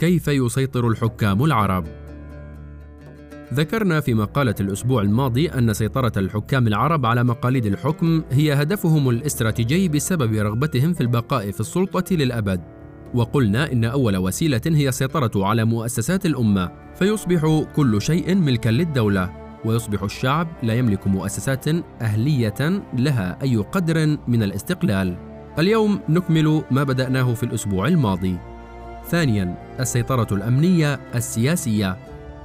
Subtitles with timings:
[0.00, 1.84] كيف يسيطر الحكام العرب؟
[3.54, 9.88] ذكرنا في مقالة الأسبوع الماضي أن سيطرة الحكام العرب على مقاليد الحكم هي هدفهم الاستراتيجي
[9.88, 12.60] بسبب رغبتهم في البقاء في السلطة للأبد.
[13.14, 19.32] وقلنا إن أول وسيلة هي السيطرة على مؤسسات الأمة، فيصبح كل شيء ملكا للدولة،
[19.64, 21.68] ويصبح الشعب لا يملك مؤسسات
[22.00, 25.16] أهلية لها أي قدر من الاستقلال.
[25.58, 28.38] اليوم نكمل ما بدأناه في الأسبوع الماضي.
[29.10, 31.96] ثانيا السيطرة الأمنية السياسية.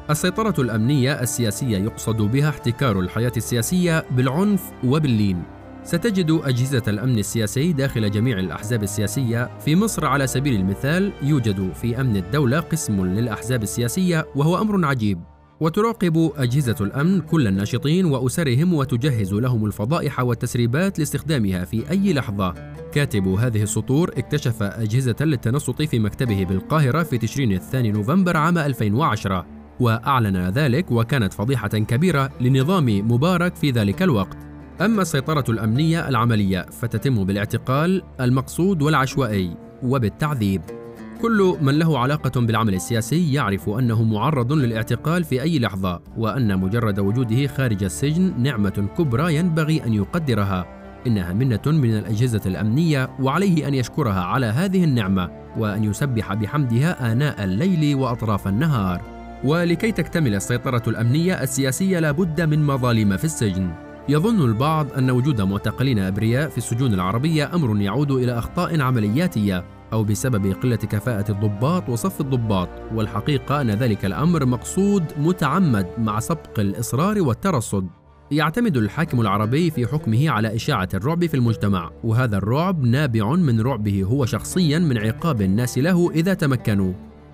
[0.10, 5.44] السيطرة الأمنية السياسية يقصد بها احتكار الحياة السياسية بالعنف وباللين.
[5.84, 12.02] ستجد أجهزة الأمن السياسي داخل جميع الأحزاب السياسية في مصر على سبيل المثال يوجد في
[12.02, 15.33] أمن الدولة قسم للأحزاب السياسية وهو أمر عجيب.
[15.64, 22.54] وتراقب أجهزة الأمن كل الناشطين وأسرهم وتجهز لهم الفضائح والتسريبات لاستخدامها في أي لحظة.
[22.94, 29.46] كاتب هذه السطور اكتشف أجهزة للتنصت في مكتبه بالقاهرة في تشرين الثاني نوفمبر عام 2010
[29.80, 34.38] وأعلن ذلك وكانت فضيحة كبيرة لنظام مبارك في ذلك الوقت.
[34.82, 40.83] أما السيطرة الأمنية العملية فتتم بالاعتقال المقصود والعشوائي وبالتعذيب.
[41.24, 47.00] كل من له علاقة بالعمل السياسي يعرف أنه معرض للاعتقال في أي لحظة وأن مجرد
[47.00, 50.66] وجوده خارج السجن نعمة كبرى ينبغي أن يقدرها.
[51.08, 57.44] إنها منة من الأجهزة الأمنية وعليه أن يشكرها على هذه النعمة وأن يسبح بحمدها آناء
[57.44, 59.02] الليل وأطراف النهار.
[59.44, 63.72] ولكي تكتمل السيطرة الأمنية السياسية لابد من مظالم في السجن.
[64.10, 69.64] يظن البعض أن وجود معتقلين أبرياء في السجون العربية أمر يعود إلى أخطاء عملياتية.
[69.94, 72.70] أو بسبب قلة كفاءة الضباط وصف الضباط.
[72.96, 77.88] والحقيقة أن ذلك الأمر مقصود متعمد مع سبق الإصرار والترصد.
[78.32, 81.92] يعتمد الحاكم العربي في حكمه على إشاعة الرعب في المجتمع.
[82.04, 86.94] وهذا الرعب نابع من رعبه هو شخصيا من عقاب الناس له إذا تمكنوا.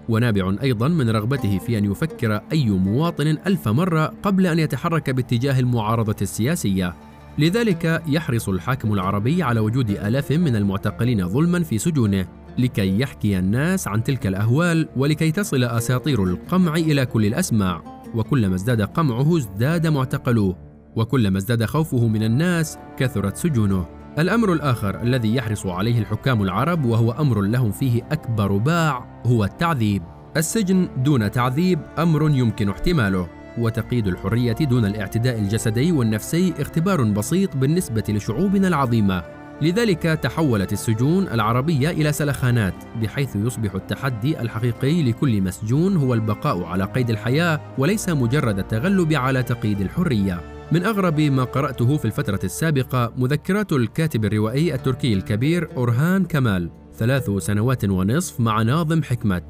[0.09, 5.59] ونابع أيضا من رغبته في أن يفكر أي مواطن ألف مرة قبل أن يتحرك باتجاه
[5.59, 6.95] المعارضة السياسية.
[7.37, 12.38] لذلك يحرص الحاكم العربي على وجود آلاف من المعتقلين ظلما في سجونه.
[12.59, 17.99] لكي يحكي الناس عن تلك الأهوال ولكي تصل أساطير القمع إلى كل الأسماع.
[18.15, 20.55] وكلما ازداد قمعه ازداد معتقلوه
[20.95, 23.85] وكلما ازداد خوفه من الناس كثرت سجونه
[24.19, 30.03] الأمر الآخر الذي يحرص عليه الحكام العرب وهو أمر لهم فيه أكبر باع هو التعذيب.
[30.37, 33.27] السجن دون تعذيب أمر يمكن احتماله
[33.57, 39.38] وتقييد الحرية دون الاعتداء الجسدي والنفسي اختبار بسيط بالنسبة لشعوبنا العظيمة.
[39.61, 46.83] لذلك تحولت السجون العربية إلى سلخانات بحيث يصبح التحدي الحقيقي لكل مسجون هو البقاء على
[46.83, 50.41] قيد الحياة وليس مجرد التغلب على تقييد الحرية.
[50.71, 57.29] من أغرب ما قرأته في الفترة السابقة مذكرات الكاتب الروائي التركي الكبير أورهان كمال ثلاث
[57.29, 59.41] سنوات ونصف مع ناظم حكمة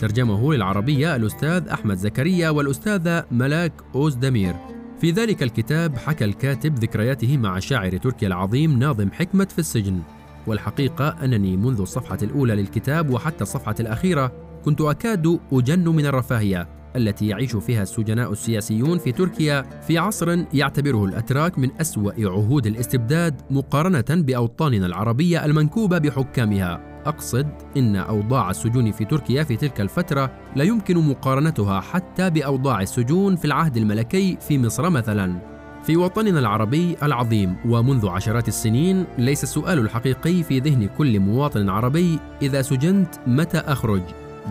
[0.00, 4.54] ترجمه للعربية الأستاذ أحمد زكريا والأستاذة ملاك أوزدمير.
[5.02, 10.02] في ذلك الكتاب حكى الكاتب ذكرياته مع شاعر تركيا العظيم ناظم حكمة في السجن.
[10.46, 14.32] والحقيقة أنني منذ الصفحة الأولى للكتاب وحتى الصفحة الأخيرة
[14.64, 21.04] كنت أكاد أجن من الرفاهية التي يعيش فيها السجناء السياسيون في تركيا في عصر يعتبره
[21.04, 26.91] الأتراك من أسوأ عهود الاستبداد مقارنة بأوطاننا العربية المنكوبة بحكامها.
[27.06, 27.46] أقصد
[27.76, 33.44] إن أوضاع السجون في تركيا في تلك الفترة لا يمكن مقارنتها حتى بأوضاع السجون في
[33.44, 35.52] العهد الملكي في مصر مثلاً.
[35.82, 42.18] في وطننا العربي العظيم ومنذ عشرات السنين ليس السؤال الحقيقي في ذهن كل مواطن عربي
[42.42, 44.02] إذا سجنت متى أخرج،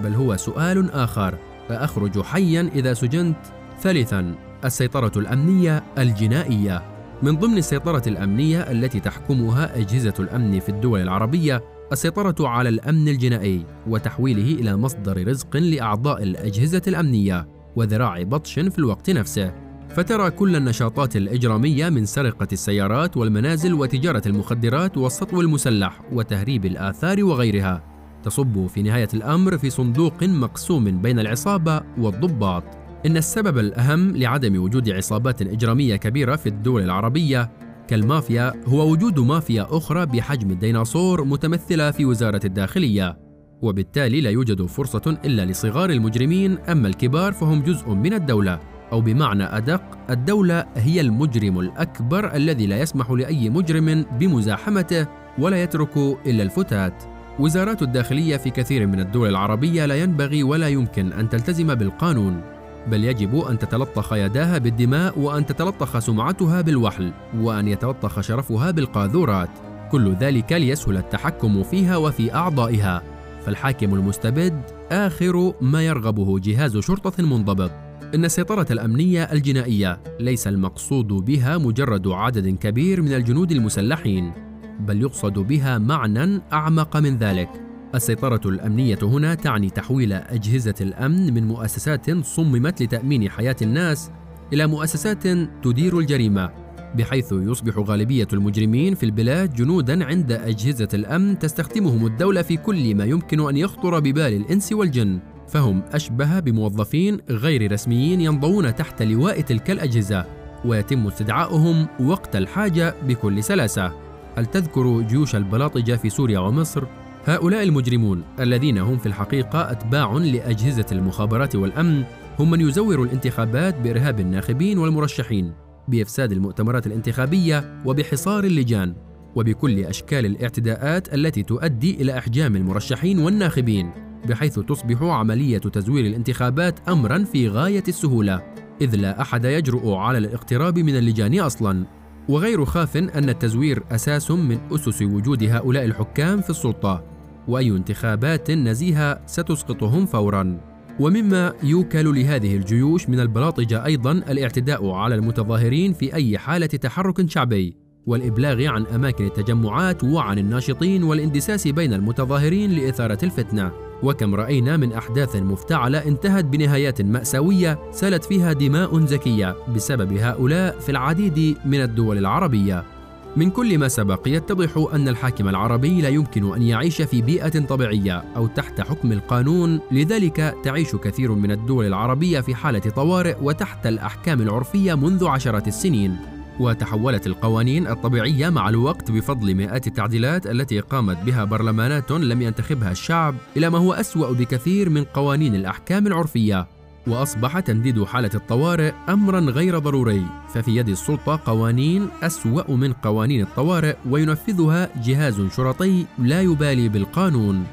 [0.04, 1.38] بل هو سؤال آخر:
[1.70, 3.38] أخرج حيا إذا سجنت؟
[3.80, 4.36] ثالثاً
[4.66, 6.82] السيطرة الأمنية الجنائية.
[7.24, 13.66] من ضمن السيطرة الأمنية التي تحكمها أجهزة الأمن في الدول العربية السيطرة على الأمن الجنائي
[13.88, 19.54] وتحويله إلى مصدر رزق لأعضاء الأجهزة الأمنية وذراع بطش في الوقت نفسه.
[19.90, 27.84] فترى كل النشاطات الإجرامية من سرقة السيارات والمنازل وتجارة المخدرات والسطو المسلح وتهريب الآثار وغيرها.
[28.24, 32.64] تصب في نهاية الأمر في صندوق مقسوم بين العصابة والضباط.
[33.06, 37.52] إن السبب الأهم لعدم وجود عصابات إجرامية كبيرة في الدول العربية
[37.92, 43.18] كالمافيا هو وجود مافيا أخرى بحجم الديناصور متمثلة في وزارة الداخلية
[43.62, 48.60] وبالتالي لا يوجد فرصة إلا لصغار المجرمين أما الكبار فهم جزء من الدولة
[48.92, 55.08] أو بمعنى أدق الدولة هي المجرم الأكبر الذي لا يسمح لأي مجرم بمزاحمته
[55.40, 57.04] ولا يترك إلا الفتات.
[57.40, 62.42] وزارات الداخلية في كثير من الدول العربية لا ينبغي ولا يمكن أن تلتزم بالقانون.
[62.88, 69.50] بل يجب أن تتلطخ يداها بالدماء وأن تتلطخ سمعتها بالوحل وأن يتلطخ شرفها بالقاذورات.
[69.92, 73.02] كل ذلك ليسهل التحكم فيها وفي أعضائها.
[73.46, 74.62] فالحاكم المستبد
[74.92, 77.72] آخر ما يرغبه جهاز شرطة منضبط.
[78.16, 84.32] إن السيطرة الأمنية الجنائية ليس المقصود بها مجرد عدد كبير من الجنود المسلحين
[84.80, 87.71] بل يقصد بها معنى أعمق من ذلك.
[87.96, 94.12] السيطرة الأمنية هنا تعني تحويل أجهزة الأمن من مؤسسات صممت لتأمين حياة الناس
[94.54, 95.28] إلى مؤسسات
[95.64, 96.50] تدير الجريمة
[96.96, 103.06] بحيث يصبح غالبية المجرمين في البلاد جنودا عند أجهزة الأمن تستخدمهم الدولة في كل ما
[103.06, 105.20] يمكن أن يخطر ببال الإنس والجن.
[105.48, 110.26] فهم أشبه بموظفين غير رسميين ينضوون تحت لواء تلك الأجهزة
[110.66, 113.92] ويتم استدعاؤهم وقت الحاجة بكل سلاسة.
[114.36, 116.84] هل تذكر جيوش البلاطجة في سوريا ومصر؟
[117.26, 122.04] هؤلاء المجرمون الذين هم في الحقيقة أتباع لأجهزة المخابرات والأمن
[122.40, 125.54] هم من يزور الانتخابات بإرهاب الناخبين والمرشحين
[125.88, 128.96] بإفساد المؤتمرات الانتخابية وبحصار اللجان
[129.36, 133.92] وبكل أشكال الاعتداءات التي تؤدي إلى إحجام المرشحين والناخبين
[134.30, 138.42] بحيث تصبح عملية تزوير الانتخابات أمرا في غاية السهولة
[138.82, 141.86] إذ لا أحد يجرؤ على الاقتراب من اللجان أصلا.
[142.30, 147.11] وغير خاف أن التزوير أساس من أسس وجود هؤلاء الحكام في السلطة.
[147.48, 150.58] وأي انتخابات نزيهة ستسقطهم فورا.
[151.00, 157.76] ومما يوكل لهذه الجيوش من البلاطجة أيضا الاعتداء على المتظاهرين في أي حالة تحرك شعبي
[158.06, 163.72] والإبلاغ عن أماكن التجمعات وعن الناشطين والاندساس بين المتظاهرين لإثارة الفتنة.
[164.04, 170.90] وكم رأينا من أحداث مفتعلة انتهت بنهايات مأساوية سالت فيها دماء زكية بسبب هؤلاء في
[170.90, 173.01] العديد من الدول العربية.
[173.36, 178.24] من كل ما سبق يتضح أن الحاكم العربي لا يمكن أن يعيش في بيئة طبيعية
[178.36, 184.42] أو تحت حكم القانون، لذلك تعيش كثير من الدول العربية في حالة طوارئ وتحت الأحكام
[184.42, 186.18] العرفية منذ عشرات السنين.
[186.60, 193.36] وتحولت القوانين الطبيعية مع الوقت بفضل مئات التعديلات التي قامت بها برلمانات لم ينتخبها الشعب
[193.58, 196.68] إلى ما هو أسوأ بكثير من قوانين الأحكام العرفية
[197.08, 203.96] وأصبح تمديد حالة الطوارئ أمرا غير ضروري ففي يد السلطة قوانين أسوأ من قوانين الطوارئ
[204.10, 207.66] وينفذها جهاز شرطي لا يبالي بالقانون.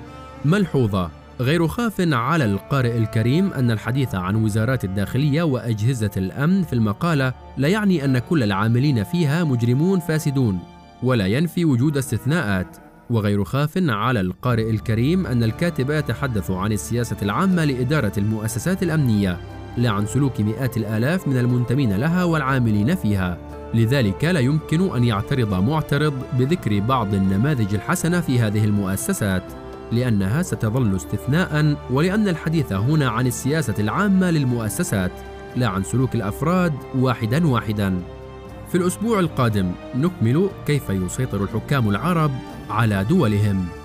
[0.44, 1.10] ملحوظة.
[1.40, 7.68] غير خاف على القارئ الكريم أن الحديث عن وزارات الداخلية وأجهزة الأمن في المقالة لا
[7.68, 10.58] يعني أن كل العاملين فيها مجرمون فاسدون
[11.02, 12.87] ولا ينفي وجود استثناءات.
[13.10, 19.38] وغير خاف على القارئ الكريم أن الكاتب يتحدث عن السياسة العامة لإدارة المؤسسات الأمنية
[19.76, 23.38] لا عن سلوك مئات الآلاف من المنتمين لها والعاملين فيها.
[23.74, 29.42] لذلك لا يمكن أن يعترض معترض بذكر بعض النماذج الحسنة في هذه المؤسسات
[29.92, 35.12] لأنها ستظل استثناء ولأن الحديث هنا عن السياسة العامة للمؤسسات
[35.56, 38.02] لا عن سلوك الأفراد واحدا واحدا.
[38.68, 42.30] في الأسبوع القادم نكمل كيف يسيطر الحكام العرب
[42.70, 43.77] على دولهم.